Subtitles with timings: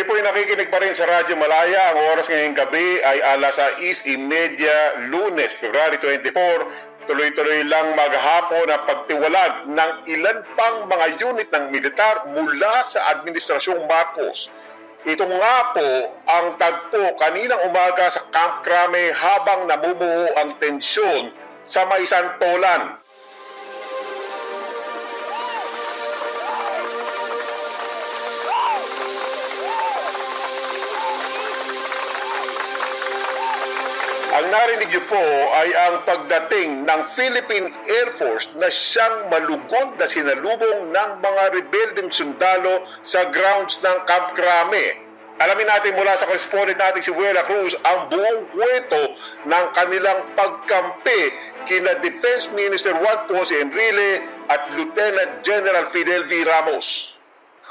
[0.00, 1.92] Kayo po ay nakikinig pa rin sa Radyo Malaya.
[1.92, 7.04] Ang oras ngayong gabi ay alas 6.30 lunes, February 24.
[7.04, 13.84] Tuloy-tuloy lang maghapon ang pagtiwalag ng ilan pang mga unit ng militar mula sa Administrasyong
[13.84, 14.48] Marcos.
[15.04, 21.28] Ito nga po ang tagpo kaninang umaga sa Camp Crame habang namumuo ang tensyon
[21.68, 22.99] sa may santolan.
[34.40, 35.20] Ang narinig niyo po
[35.52, 42.08] ay ang pagdating ng Philippine Air Force na siyang malugod na sinalubong ng mga rebelding
[42.08, 44.96] sundalo sa grounds ng Camp Crame.
[45.44, 49.12] Alamin natin mula sa correspondent natin si Wela Cruz ang buong kwento
[49.44, 51.20] ng kanilang pagkampi
[51.68, 56.48] kina Defense Minister Juan Ponce Enrile at Lieutenant General Fidel V.
[56.48, 57.12] Ramos.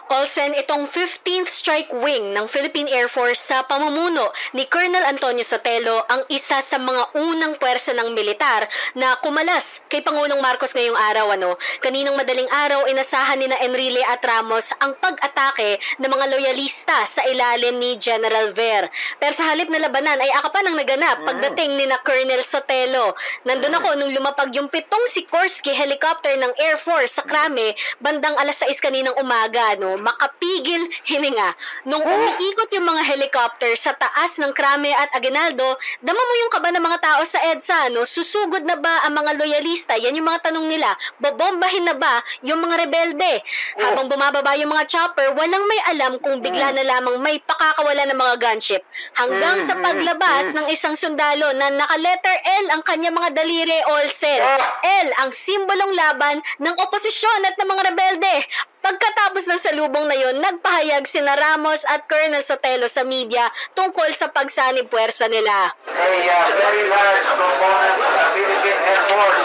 [0.09, 6.01] Olsen, itong 15th Strike Wing ng Philippine Air Force sa pamumuno ni Colonel Antonio Sotelo
[6.09, 8.65] ang isa sa mga unang pwersa ng militar
[8.97, 11.37] na kumalas kay Pangulong Marcos ngayong araw.
[11.37, 11.61] Ano?
[11.85, 17.21] Kaninang madaling araw, inasahan ni na Enrile at Ramos ang pag-atake ng mga loyalista sa
[17.29, 18.89] ilalim ni General Ver.
[19.21, 23.13] Pero sa halip na labanan ay akapan ang naganap pagdating ni na Colonel Sotelo.
[23.45, 28.57] Nandun ako nung lumapag yung pitong Sikorsky helicopter ng Air Force sa Krame bandang alas
[28.57, 29.77] 6 kaninang umaga.
[29.77, 29.98] No?
[29.99, 31.55] Makapigil hininga.
[31.85, 36.71] Nung umiikot yung mga helicopter sa taas ng Krame at Aguinaldo, dama mo yung kaba
[36.73, 38.03] ng mga tao sa EDSA, no?
[38.07, 39.95] Susugod na ba ang mga loyalista?
[39.99, 40.95] Yan yung mga tanong nila.
[41.19, 43.43] Bobombahin na ba yung mga rebelde?
[43.79, 48.19] Habang bumababa yung mga chopper, walang may alam kung bigla na lamang may pakakawala ng
[48.19, 48.83] mga gunship.
[49.15, 54.41] Hanggang sa paglabas ng isang sundalo na naka-letter L ang kanya mga daliri, Olsen.
[54.83, 58.33] L ang simbolong laban ng oposisyon at ng mga rebelde.
[58.79, 64.31] Pagkatapos ng salubong na yon, nagpahayag sina Ramos at Colonel Sotelo sa media tungkol sa
[64.31, 65.75] pagsanib puwersa nila.
[65.83, 69.39] a uh, very large component of the Philippine Air Force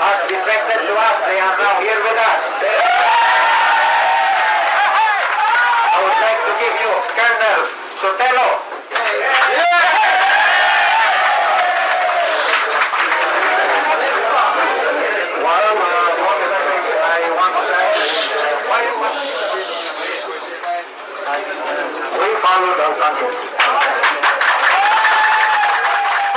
[0.00, 1.16] has defected to us.
[1.28, 2.40] They are now here with us.
[5.92, 7.60] I would like to give you Colonel
[8.00, 8.48] Sotelo.
[15.38, 18.82] Well, uh, what I want to say is, uh, why
[21.28, 23.32] we followed our country.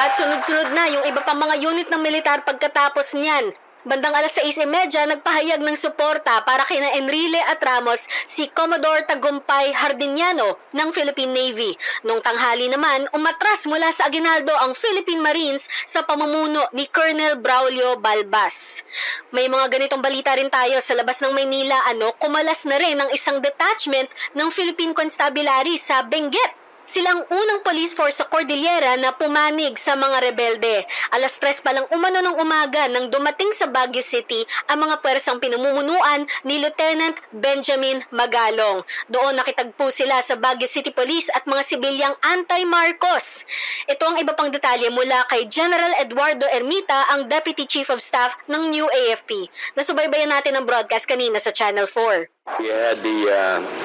[0.01, 3.57] At sunod-sunod na yung iba pang mga unit ng militar pagkatapos niyan.
[3.81, 7.97] Bandang alas 6.30, nagpahayag ng suporta para kina Enrile at Ramos
[8.29, 11.73] si Commodore Tagumpay Hardiniano ng Philippine Navy.
[12.05, 17.97] Nung tanghali naman, umatras mula sa Aguinaldo ang Philippine Marines sa pamumuno ni Colonel Braulio
[17.97, 18.85] Balbas.
[19.33, 23.09] May mga ganitong balita rin tayo sa labas ng Maynila, ano, kumalas na rin ang
[23.09, 26.60] isang detachment ng Philippine Constabulary sa Benguet.
[26.89, 30.81] Silang unang police force sa Cordillera na pumanig sa mga rebelde.
[31.13, 35.37] Alas tres pa lang umano ng umaga nang dumating sa Baguio City ang mga pwersang
[35.37, 38.81] pinamumunuan ni Lieutenant Benjamin Magalong.
[39.13, 43.45] Doon nakitagpo sila sa Baguio City Police at mga sibilyang anti-Marcos.
[43.85, 48.35] Ito ang iba pang detalye mula kay General Eduardo Ermita, ang Deputy Chief of Staff
[48.49, 49.47] ng New AFP.
[49.77, 52.59] Nasubaybayan natin ang broadcast kanina sa Channel 4.
[52.59, 53.80] We had the uh,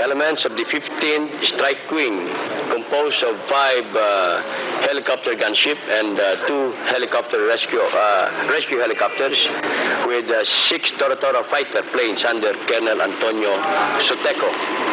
[0.00, 2.26] elements of the 15th Strike Wing,
[2.72, 4.42] composed of five uh,
[4.88, 9.36] helicopter gunship and uh, two helicopter rescue uh, rescue helicopters,
[10.08, 13.52] with uh, six Toratoro fighter planes under Colonel Antonio
[14.08, 14.48] Soteco.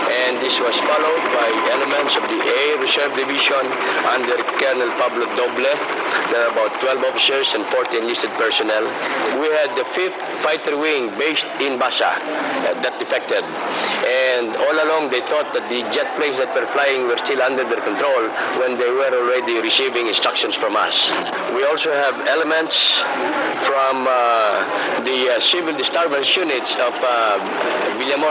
[0.07, 3.63] And this was followed by elements of the Air Reserve Division
[4.11, 5.71] under Colonel Pablo Doble.
[6.31, 8.83] There are about 12 officers and 40 enlisted personnel.
[9.39, 13.43] We had the 5th Fighter Wing based in Basa uh, that defected.
[13.43, 17.63] And all along they thought that the jet planes that were flying were still under
[17.63, 18.29] their control
[18.59, 20.95] when they were already receiving instructions from us.
[21.55, 22.75] We also have elements
[23.65, 27.77] from uh, the uh, civil disturbance units of uh,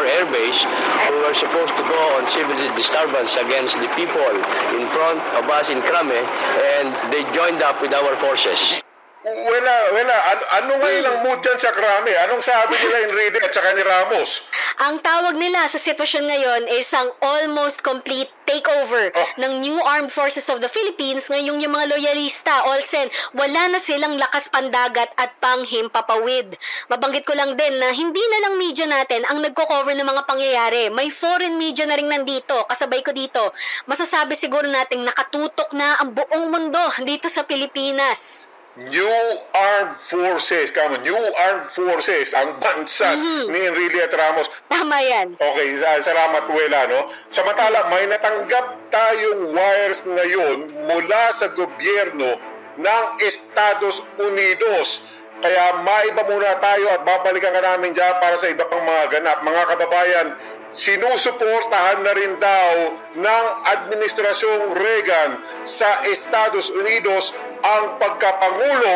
[0.06, 0.60] Air Base
[1.08, 4.32] who were supposed to go on civil disturbance against the people
[4.78, 8.85] in front of us in Krame and they joined up with our forces.
[9.26, 10.16] Wala, wala.
[10.30, 12.14] Ano, ano ngayon ang mood dyan sa krami?
[12.14, 14.38] Anong sabi nila Enrile at saka ni Ramos?
[14.78, 19.26] Ang tawag nila sa sitwasyon ngayon is ang almost complete takeover Oh.
[19.42, 24.14] ng new armed forces of the Philippines ngayong yung mga loyalista, Olsen, wala na silang
[24.14, 26.54] lakas pandagat at panghimpapawid.
[26.86, 30.82] Mabanggit ko lang din na hindi na lang media natin ang nagko-cover ng mga pangyayari.
[30.94, 33.50] May foreign media na rin nandito, kasabay ko dito.
[33.90, 38.46] Masasabi siguro nating nakatutok na ang buong mundo dito sa Pilipinas.
[38.76, 39.16] New
[39.56, 43.16] Armed Forces, on, New Armed Forces, ang bansa
[43.48, 44.52] ni Enrile Ramos.
[44.68, 45.32] Tama yan.
[45.40, 47.08] Okay, sa- salamat Wela, no?
[47.32, 52.36] Samantala, may natanggap tayong wires ngayon mula sa gobyerno
[52.76, 55.00] ng Estados Unidos.
[55.36, 59.44] Kaya maiba muna tayo at babalikan ka namin dyan para sa iba pang mga ganap.
[59.44, 60.26] Mga kababayan,
[60.72, 62.72] sinusuportahan na rin daw
[63.20, 63.46] ng
[63.76, 65.30] Administrasyong Reagan
[65.68, 68.94] sa Estados Unidos ang pagkapangulo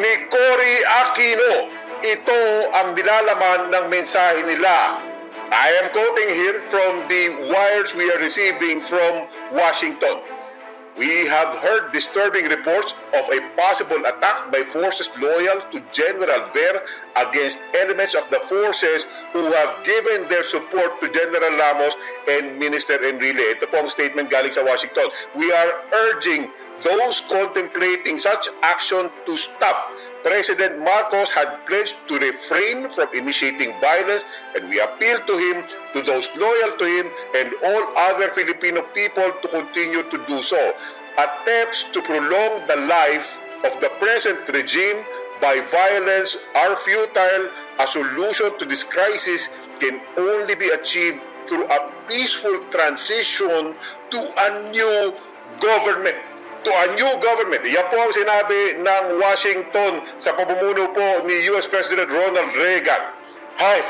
[0.00, 0.74] ni Cory
[1.04, 1.54] Aquino.
[2.02, 2.40] Ito
[2.72, 4.98] ang nilalaman ng mensahe nila.
[5.52, 10.24] I am quoting here from the wires we are receiving from Washington.
[11.02, 16.80] We have heard disturbing reports of a possible attack by forces loyal to General Ver
[17.16, 21.96] against elements of the forces who have given their support to General Ramos
[22.28, 23.58] and Minister Enrile.
[23.58, 25.10] Ito po ang statement galing sa Washington.
[25.34, 26.46] We are urging
[26.86, 29.90] those contemplating such action to stop.
[30.22, 34.24] President Marcos had pledged to refrain from initiating violence
[34.54, 35.64] and we appeal to him,
[35.94, 40.72] to those loyal to him, and all other Filipino people to continue to do so.
[41.18, 43.26] Attempts to prolong the life
[43.64, 45.04] of the present regime
[45.40, 47.50] by violence are futile.
[47.80, 49.48] A solution to this crisis
[49.80, 53.74] can only be achieved through a peaceful transition
[54.10, 55.12] to a new
[55.60, 56.31] government
[56.62, 57.62] to a new government.
[57.66, 59.92] Yan po ang sinabi ng Washington
[60.22, 63.02] sa pamumuno po ni US President Ronald Reagan.
[63.58, 63.82] Hay,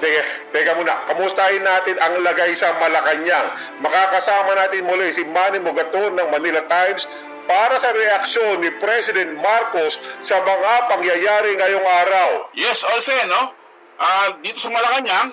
[0.00, 0.22] sige,
[0.52, 1.06] teka muna.
[1.08, 3.80] Kamustahin natin ang lagay sa Malacanang.
[3.84, 7.04] Makakasama natin muli si Manny Mogaton ng Manila Times
[7.46, 9.94] para sa reaksyon ni President Marcos
[10.26, 12.30] sa mga pangyayari ngayong araw.
[12.58, 13.54] Yes, Olsen, no?
[13.96, 15.32] Ah, dito sa Malacanang,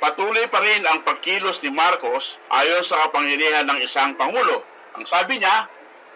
[0.00, 4.64] patuloy pa rin ang pagkilos ni Marcos ayon sa kapangyarihan ng isang pangulo.
[4.96, 5.68] Ang sabi niya,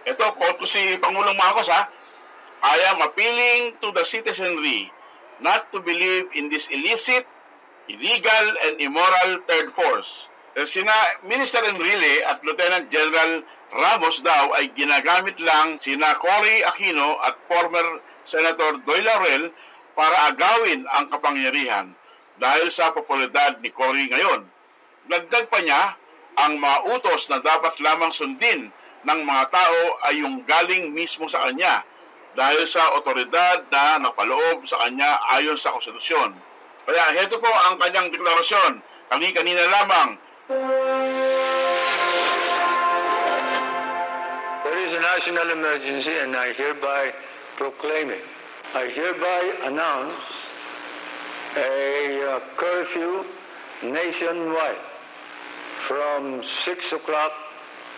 [0.06, 1.88] ito, quote ko si Pangulong Marcos ha,
[2.62, 4.90] I am appealing to the citizenry
[5.42, 7.26] not to believe in this illicit,
[7.90, 10.30] illegal, and immoral third force.
[10.54, 10.94] Eh, Sina
[11.26, 18.04] Minister Enrile at Lieutenant General Ramos daw ay ginagamit lang sina Cory Aquino at former
[18.28, 19.48] Senator Doy Laurel
[19.96, 21.96] para agawin ang kapangyarihan
[22.36, 24.44] dahil sa popularidad ni Cory ngayon.
[25.08, 25.96] Dagdag pa niya,
[26.36, 28.68] ang mga utos na dapat lamang sundin
[29.02, 31.82] ng mga tao ay yung galing mismo sa kanya
[32.32, 36.32] dahil sa otoridad na napaloob sa kanya ayon sa konstitusyon.
[36.86, 38.82] Kaya heto po ang kanyang deklarasyon.
[39.12, 40.16] Kani-kanina lamang,
[44.64, 47.12] There is a national emergency and I hereby
[47.56, 48.24] proclaim it.
[48.74, 50.24] I hereby announce
[51.56, 53.24] a uh, curfew
[53.84, 54.84] nationwide
[55.88, 57.32] from 6 o'clock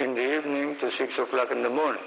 [0.00, 2.02] in the evening to 6 o'clock in the morning.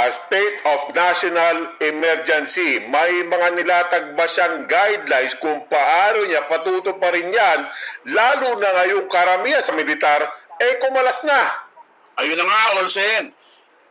[0.00, 2.80] a state of national emergency.
[2.88, 7.60] May mga nilatag ba siyang guidelines kung paano niya patutuparin yan,
[8.08, 10.24] lalo na ngayong karamihan sa militar,
[10.56, 11.52] eh kumalas na.
[12.16, 13.34] ayun na nga, Olsen.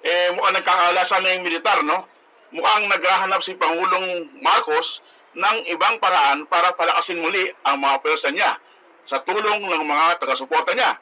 [0.01, 2.07] Eh, mukhang nagkakalasan na yung militar, no?
[2.55, 5.03] Mukhang naghahanap si Pangulong Marcos
[5.37, 8.57] ng ibang paraan para palakasin muli ang mga pwersa niya
[9.09, 11.01] sa tulong ng mga taga-suporta niya.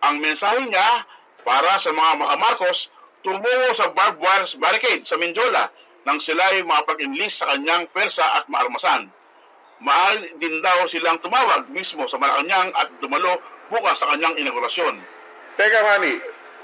[0.00, 1.04] Ang mensahe niya
[1.44, 2.88] para sa mga mga Marcos,
[3.20, 5.68] tumungo sa barbed wire barricade sa Mindiola
[6.08, 9.12] nang sila ay makapag-enlist sa kanyang pwersa at maarmasan.
[9.84, 14.96] Maaari din daw silang tumawag mismo sa Malacanang at dumalo bukas sa kanyang inaugurasyon.
[15.60, 16.16] Teka, Manny.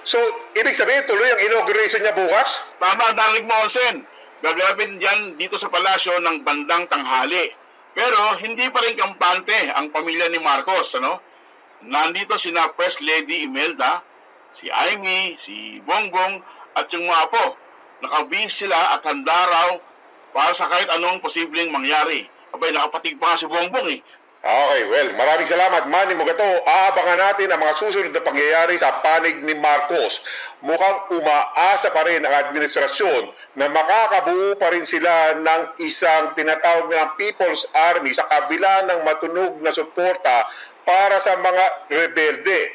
[0.08, 0.16] So,
[0.56, 2.48] ibig sabihin tuloy ang inauguration niya bukas?
[2.80, 4.08] Tama, narinig mo, Olsen.
[4.40, 7.52] Gaganapin yan dito sa palasyo ng bandang tanghali.
[7.94, 11.22] Pero hindi pa rin kampante ang pamilya ni Marcos, ano?
[11.86, 14.02] Nandito sina First Lady Imelda,
[14.58, 16.42] si Amy, si Bongbong,
[16.74, 17.44] at yung mga apo.
[18.02, 19.70] Nakabihis sila at handa raw
[20.34, 22.26] para sa kahit anong posibleng mangyari.
[22.50, 24.00] Abay, nakapatig pa nga si Bongbong eh.
[24.44, 26.44] Okay, well, maraming salamat, Manny Mugato.
[26.44, 30.20] Aabangan natin ang mga susunod na pangyayari sa panig ni Marcos.
[30.60, 37.16] Mukhang umaasa pa rin ang administrasyon na makakabuo pa rin sila ng isang tinatawag na
[37.16, 40.44] People's Army sa kabila ng matunog na suporta
[40.84, 42.68] para sa mga rebelde.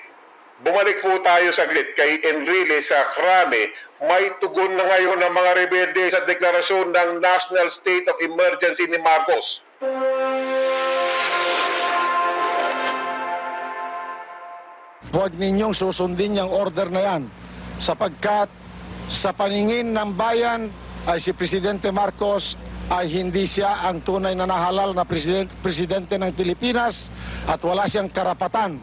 [0.65, 3.69] Bumalik po tayo saglit kay Enrile sa Krame.
[4.09, 8.97] May tugon na ngayon ng mga rebelde sa deklarasyon ng National State of Emergency ni
[9.05, 9.61] Marcos.
[15.09, 17.23] Huwag ninyong susundin yung order na yan
[17.81, 18.49] sapagkat
[19.09, 20.69] sa paningin ng bayan
[21.09, 22.53] ay si Presidente Marcos
[22.89, 27.09] ay hindi siya ang tunay na nahalal na presidente, presidente ng Pilipinas
[27.45, 28.81] at wala siyang karapatan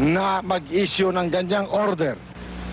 [0.00, 2.16] na mag-issue ng ganyang order.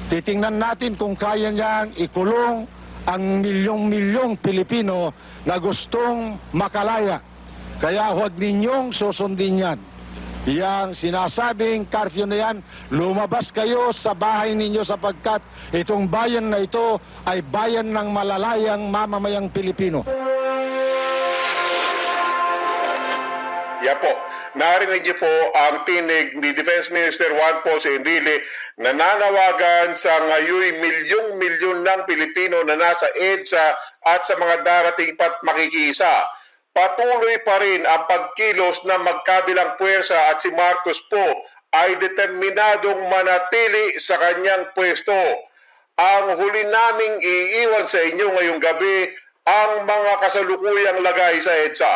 [0.09, 2.65] titingnan natin kung kaya niyang ikulong
[3.05, 5.13] ang milyong-milyong Pilipino
[5.45, 7.21] na gustong makalaya.
[7.79, 9.79] Kaya huwag ninyong susundin yan.
[10.49, 12.57] Yang sinasabing curfew na yan,
[12.89, 16.97] lumabas kayo sa bahay ninyo sapagkat itong bayan na ito
[17.29, 20.01] ay bayan ng malalayang mamamayang Pilipino.
[23.85, 24.13] Yan po.
[24.57, 28.41] Narinig niyo po ang tinig ni Defense Minister Juan Ponce Enrile
[28.81, 33.67] na nanawagan sa ngayoy milyong-milyon ng Pilipino na nasa EDSA
[34.09, 36.25] at sa mga darating pat makikisa.
[36.79, 41.43] Patuloy pa rin ang pagkilos ng magkabilang puwersa at si Marcos po
[41.75, 45.43] ay determinadong manatili sa kanyang pwesto.
[45.99, 49.11] Ang huli naming iiwan sa inyo ngayong gabi
[49.43, 51.95] ang mga kasalukuyang lagay sa EDSA.